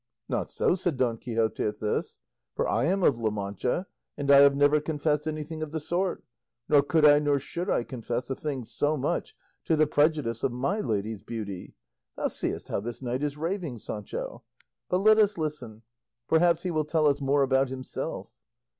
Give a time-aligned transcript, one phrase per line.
[0.27, 2.17] "Not so," said Don Quixote at this,
[2.55, 3.85] "for I am of La Mancha,
[4.17, 6.23] and I have never confessed anything of the sort,
[6.67, 9.35] nor could I nor should I confess a thing so much
[9.65, 11.75] to the prejudice of my lady's beauty;
[12.17, 14.41] thou seest how this knight is raving, Sancho.
[14.89, 15.83] But let us listen,
[16.27, 18.31] perhaps he will tell us more about himself."